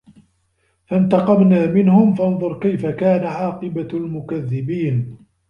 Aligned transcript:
فَانتَقَمنا 0.87 1.65
مِنهُم 1.65 2.13
فَانظُر 2.15 2.59
كَيفَ 2.59 2.85
كانَ 2.85 3.23
عاقِبَةُ 3.25 3.97
المُكَذِّبينَ 3.97 5.17